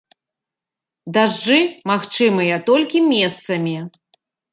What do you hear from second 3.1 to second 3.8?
месцамі.